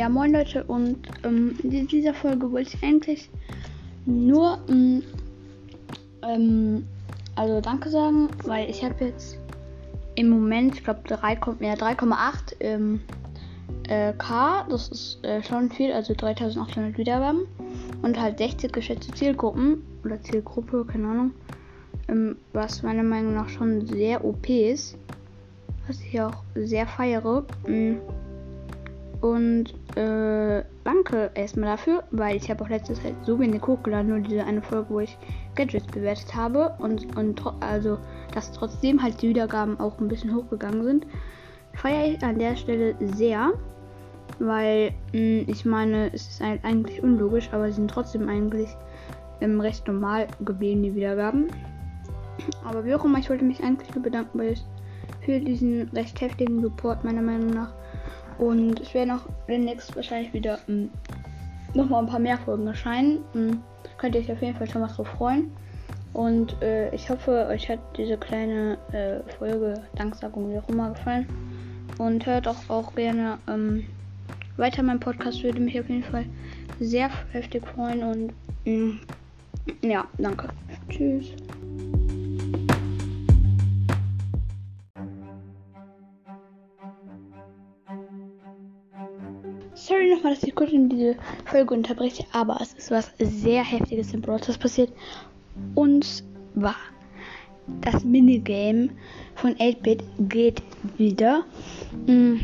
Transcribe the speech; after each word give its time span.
ja, 0.00 0.08
moin 0.08 0.32
Leute 0.32 0.64
und 0.64 0.96
ähm, 1.24 1.58
in 1.62 1.86
dieser 1.86 2.14
Folge 2.14 2.50
wollte 2.50 2.74
ich 2.74 2.82
eigentlich 2.82 3.28
nur 4.06 4.58
ähm, 4.70 5.02
ähm, 6.22 6.86
also 7.36 7.60
danke 7.60 7.90
sagen, 7.90 8.30
weil 8.44 8.70
ich 8.70 8.82
habe 8.82 9.04
jetzt 9.04 9.36
im 10.14 10.30
Moment, 10.30 10.76
ich 10.76 10.84
glaube 10.84 11.00
3,8 11.06 11.62
ja, 11.62 11.74
3,8 11.74 12.56
ähm, 12.60 13.00
äh, 13.88 14.14
K, 14.14 14.66
das 14.70 14.88
ist 14.88 15.22
äh, 15.22 15.42
schon 15.42 15.70
viel, 15.70 15.92
also 15.92 16.14
3800 16.14 16.96
Wiedergaben 16.96 17.42
und 18.00 18.18
halt 18.18 18.38
60 18.38 18.72
geschätzte 18.72 19.12
Zielgruppen 19.12 19.82
oder 20.02 20.18
Zielgruppe, 20.22 20.86
keine 20.86 21.08
Ahnung, 21.08 21.32
ähm, 22.08 22.36
was 22.54 22.82
meiner 22.82 23.02
Meinung 23.02 23.34
nach 23.34 23.50
schon 23.50 23.84
sehr 23.86 24.24
OP 24.24 24.48
ist, 24.48 24.96
was 25.86 26.00
ich 26.00 26.18
auch 26.22 26.42
sehr 26.54 26.86
feiere. 26.86 27.44
Mh. 27.66 27.96
Und 29.20 29.74
äh, 29.96 30.64
danke 30.84 31.30
erstmal 31.34 31.70
dafür, 31.70 32.04
weil 32.10 32.36
ich 32.36 32.50
habe 32.50 32.64
auch 32.64 32.68
letztes 32.70 33.02
Zeit 33.02 33.14
so 33.22 33.38
wenig 33.38 33.60
hochgeladen, 33.62 34.08
nur 34.08 34.20
diese 34.20 34.44
eine 34.44 34.62
Folge, 34.62 34.86
wo 34.88 35.00
ich 35.00 35.18
Gadgets 35.54 35.86
bewertet 35.88 36.34
habe 36.34 36.74
und, 36.78 37.16
und 37.16 37.42
also, 37.60 37.98
dass 38.32 38.50
trotzdem 38.52 39.02
halt 39.02 39.20
die 39.20 39.28
Wiedergaben 39.28 39.78
auch 39.78 39.98
ein 40.00 40.08
bisschen 40.08 40.34
hochgegangen 40.34 40.84
sind. 40.84 41.06
Feiere 41.74 42.14
ich 42.14 42.22
an 42.22 42.38
der 42.38 42.56
Stelle 42.56 42.94
sehr, 43.14 43.52
weil 44.38 44.92
mh, 45.12 45.18
hm, 45.18 45.44
ich 45.48 45.64
meine, 45.66 46.12
es 46.14 46.28
ist 46.28 46.42
eigentlich 46.42 47.02
unlogisch, 47.02 47.50
aber 47.52 47.68
sie 47.68 47.74
sind 47.74 47.90
trotzdem 47.90 48.26
eigentlich 48.28 48.70
ähm, 49.42 49.60
recht 49.60 49.86
normal 49.86 50.28
geblieben, 50.44 50.82
die 50.82 50.94
Wiedergaben. 50.94 51.48
Aber 52.64 52.86
wie 52.86 52.94
auch 52.94 53.04
immer, 53.04 53.18
ich 53.18 53.28
wollte 53.28 53.44
mich 53.44 53.62
eigentlich 53.62 53.94
nur 53.94 54.02
bedanken 54.02 54.38
weil 54.38 54.54
für 55.20 55.38
diesen 55.38 55.88
recht 55.90 56.20
heftigen 56.20 56.62
Support 56.62 57.04
meiner 57.04 57.22
Meinung 57.22 57.50
nach. 57.50 57.74
Und 58.40 58.80
es 58.80 58.94
werden 58.94 59.10
auch 59.10 59.28
demnächst 59.48 59.94
wahrscheinlich 59.94 60.32
wieder 60.32 60.58
ähm, 60.66 60.88
nochmal 61.74 62.02
ein 62.02 62.08
paar 62.08 62.18
mehr 62.18 62.38
Folgen 62.38 62.66
erscheinen. 62.66 63.18
Ähm, 63.34 63.60
könnt 63.98 64.14
ihr 64.14 64.22
euch 64.22 64.32
auf 64.32 64.40
jeden 64.40 64.56
Fall 64.56 64.66
schon 64.66 64.80
mal 64.80 64.88
drauf 64.88 65.08
freuen. 65.08 65.50
Und 66.14 66.60
äh, 66.62 66.92
ich 66.94 67.10
hoffe, 67.10 67.46
euch 67.50 67.68
hat 67.68 67.78
diese 67.98 68.16
kleine 68.16 68.78
äh, 68.92 69.20
Folge, 69.34 69.74
Danksagung, 69.94 70.50
wie 70.50 70.58
auch 70.58 70.68
immer, 70.70 70.90
gefallen. 70.90 71.26
Und 71.98 72.24
hört 72.24 72.48
auch, 72.48 72.68
auch 72.68 72.94
gerne 72.94 73.38
ähm, 73.46 73.84
weiter 74.56 74.82
meinen 74.82 75.00
Podcast, 75.00 75.42
würde 75.44 75.60
mich 75.60 75.78
auf 75.78 75.90
jeden 75.90 76.02
Fall 76.02 76.24
sehr 76.80 77.10
heftig 77.32 77.62
freuen. 77.68 78.02
Und 78.02 78.32
mh, 78.64 78.94
mm, 79.82 79.90
ja, 79.90 80.06
danke. 80.16 80.48
Tschüss. 80.88 81.34
Sorry 89.80 90.14
nochmal, 90.14 90.34
dass 90.34 90.42
ich 90.42 90.54
kurz 90.54 90.72
in 90.72 90.90
diese 90.90 91.16
Folge 91.46 91.72
unterbreche, 91.72 92.24
aber 92.32 92.58
es 92.60 92.74
ist 92.74 92.90
was 92.90 93.10
sehr 93.18 93.64
Heftiges 93.64 94.12
im 94.12 94.20
Broadcast 94.20 94.60
passiert. 94.60 94.92
Und 95.74 96.04
zwar, 96.54 96.76
das 97.80 98.04
Minigame 98.04 98.90
von 99.36 99.54
8-Bit 99.54 100.04
geht 100.28 100.62
wieder. 100.98 101.44
Mm, 102.06 102.34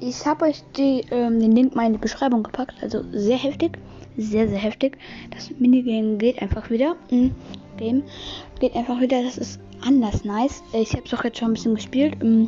ich 0.00 0.26
habe 0.26 0.46
euch 0.46 0.64
die, 0.76 1.04
ähm, 1.12 1.38
den 1.38 1.52
Link 1.52 1.76
mal 1.76 1.86
in 1.86 1.92
die 1.92 2.00
Beschreibung 2.00 2.42
gepackt, 2.42 2.74
also 2.82 3.04
sehr 3.12 3.38
heftig. 3.38 3.78
Sehr, 4.16 4.48
sehr 4.48 4.58
heftig. 4.58 4.98
Das 5.30 5.50
Minigame 5.60 6.16
geht 6.16 6.42
einfach 6.42 6.70
wieder. 6.70 6.96
Mm, 7.12 7.28
Game 7.76 8.02
geht 8.58 8.74
einfach 8.74 9.00
wieder. 9.00 9.22
Das 9.22 9.38
ist 9.38 9.60
anders 9.80 10.24
nice. 10.24 10.60
Ich 10.72 10.92
habe 10.94 11.04
es 11.06 11.14
auch 11.14 11.22
jetzt 11.22 11.38
schon 11.38 11.52
ein 11.52 11.54
bisschen 11.54 11.76
gespielt. 11.76 12.20
Mm, 12.20 12.46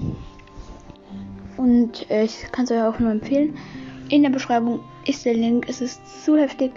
und 1.56 2.10
äh, 2.10 2.24
ich 2.24 2.50
kann 2.50 2.64
es 2.64 2.72
euch 2.72 2.82
auch 2.82 2.98
nur 2.98 3.12
empfehlen. 3.12 3.54
In 4.10 4.24
der 4.24 4.30
Beschreibung 4.30 4.80
ist 5.06 5.24
der 5.24 5.34
Link. 5.34 5.68
Es 5.68 5.80
ist 5.80 6.24
zu 6.24 6.36
heftig. 6.36 6.72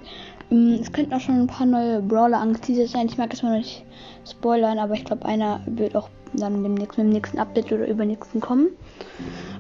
Mm, 0.52 0.76
es 0.80 0.92
könnten 0.92 1.14
auch 1.14 1.20
schon 1.20 1.42
ein 1.42 1.48
paar 1.48 1.66
neue 1.66 2.00
Brawler 2.00 2.38
angeteasert 2.38 2.90
sein. 2.90 3.08
Ich 3.08 3.18
mag 3.18 3.34
es 3.34 3.42
mal 3.42 3.58
nicht 3.58 3.84
spoilern, 4.30 4.78
aber 4.78 4.94
ich 4.94 5.04
glaube, 5.04 5.26
einer 5.26 5.62
wird 5.66 5.96
auch 5.96 6.10
dann 6.34 6.62
demnächst 6.62 6.98
mit 6.98 7.08
dem 7.08 7.14
nächsten 7.14 7.40
Update 7.40 7.72
oder 7.72 7.88
übernächsten 7.88 8.40
kommen. 8.40 8.68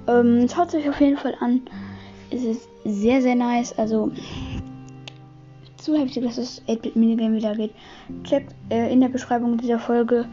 Ähm, 0.07 0.47
schaut 0.53 0.67
es 0.67 0.75
euch 0.75 0.89
auf 0.89 1.01
jeden 1.01 1.17
Fall 1.17 1.35
an. 1.39 1.61
Es 2.29 2.43
ist 2.43 2.69
sehr, 2.85 3.23
sehr 3.23 3.35
nice. 3.35 3.73
Also 3.77 4.11
zu 5.77 5.97
heftig, 5.97 6.23
dass 6.23 6.37
es 6.37 6.61
8-Bit 6.67 6.95
Minigame 6.95 7.37
wieder 7.37 7.55
geht. 7.55 7.73
Checkt 8.23 8.53
äh, 8.69 8.93
in 8.93 9.01
der 9.01 9.09
Beschreibung 9.09 9.57
dieser 9.57 9.79
Folge 9.79 10.25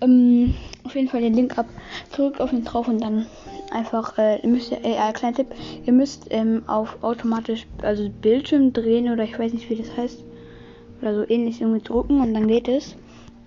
ähm, 0.00 0.54
auf 0.84 0.94
jeden 0.94 1.08
Fall 1.08 1.20
den 1.20 1.34
Link 1.34 1.58
ab. 1.58 1.66
Drückt 2.12 2.40
auf 2.40 2.50
ihn 2.50 2.64
drauf 2.64 2.88
und 2.88 3.02
dann 3.02 3.26
einfach, 3.72 4.18
äh, 4.18 4.46
müsst 4.46 4.70
ihr, 4.70 4.84
äh, 4.84 5.12
kleiner 5.12 5.36
Tipp, 5.36 5.48
ihr 5.84 5.92
müsst 5.92 6.26
ähm, 6.30 6.62
auf 6.66 7.02
automatisch, 7.02 7.66
also 7.82 8.08
Bildschirm 8.08 8.72
drehen 8.72 9.10
oder 9.10 9.24
ich 9.24 9.38
weiß 9.38 9.52
nicht 9.52 9.68
wie 9.70 9.76
das 9.76 9.96
heißt, 9.96 10.24
oder 11.00 11.14
so 11.14 11.28
ähnlich 11.28 11.60
irgendwie 11.60 11.82
drucken 11.82 12.20
und 12.20 12.34
dann 12.34 12.46
geht 12.46 12.68
es. 12.68 12.96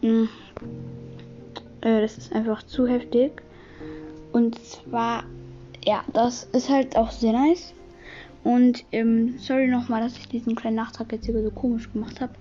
Mhm. 0.01 0.29
Äh, 1.81 2.01
das 2.01 2.17
ist 2.17 2.33
einfach 2.33 2.63
zu 2.63 2.87
heftig. 2.87 3.41
Und 4.31 4.59
zwar, 4.65 5.23
ja, 5.85 6.03
das 6.11 6.49
ist 6.51 6.69
halt 6.69 6.97
auch 6.97 7.11
sehr 7.11 7.31
nice. 7.31 7.73
Und 8.43 8.85
ähm, 8.91 9.35
sorry 9.39 9.67
nochmal, 9.67 10.01
dass 10.01 10.17
ich 10.17 10.27
diesen 10.27 10.55
kleinen 10.55 10.75
Nachtrag 10.75 11.11
jetzt 11.11 11.25
hier 11.25 11.41
so 11.41 11.49
komisch 11.49 11.91
gemacht 11.91 12.21
habe. 12.21 12.33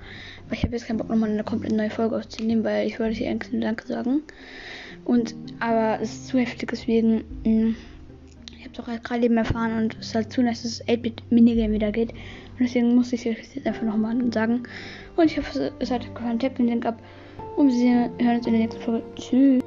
Weil 0.49 0.59
ich 0.59 0.65
habe 0.65 0.75
jetzt 0.75 0.87
keinen 0.87 0.99
Bock 0.99 1.09
nochmal 1.09 1.31
eine 1.31 1.45
komplett 1.45 1.73
neue 1.73 1.89
Folge 1.89 2.17
aufzunehmen, 2.17 2.63
weil 2.65 2.87
ich 2.87 3.01
wollte 3.01 3.15
hier 3.15 3.31
eigentlich 3.31 3.53
nur 3.53 3.63
Danke 3.63 3.87
sagen. 3.87 4.23
Und 5.05 5.35
aber 5.61 5.99
es 6.01 6.13
ist 6.13 6.29
zu 6.29 6.39
heftig, 6.39 6.71
deswegen. 6.71 7.25
Mh, 7.45 7.51
mm, 7.51 7.77
ich 8.59 8.65
habe 8.65 8.73
es 8.73 8.81
auch 8.81 8.87
halt 8.87 9.05
gerade 9.05 9.25
eben 9.25 9.37
erfahren 9.37 9.77
und 9.77 9.97
es 10.01 10.07
ist 10.07 10.15
halt 10.15 10.33
zu 10.33 10.43
dass 10.43 10.63
das 10.63 10.83
8-Bit 10.87 11.31
Minigame 11.31 11.75
wieder 11.75 11.93
geht. 11.93 12.13
Und 12.13 12.61
deswegen 12.61 12.95
muss 12.95 13.13
ich 13.13 13.27
es 13.27 13.55
jetzt 13.55 13.67
einfach 13.67 13.83
nochmal 13.83 14.17
sagen. 14.33 14.63
Und 15.17 15.27
ich 15.27 15.37
hoffe, 15.37 15.73
es 15.79 15.91
hat 15.91 16.15
gefallen. 16.15 16.39
Tippt 16.39 16.59
den 16.59 16.69
Link 16.69 16.87
ab. 16.87 16.99
Und 17.57 17.69
wir 17.69 18.11
hören 18.19 18.37
uns 18.39 18.47
in 18.47 18.53
der 18.53 18.63
nächsten 18.63 18.81
Folge. 18.81 19.05
Tschüss. 19.17 19.63